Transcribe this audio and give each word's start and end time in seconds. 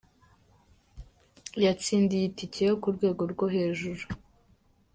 Yatsindiye 1.63 2.23
itike 2.29 2.61
yo 2.69 2.75
ku 2.81 2.87
rwego 2.95 3.23
rwo 3.31 3.45
hejuru,. 3.55 4.03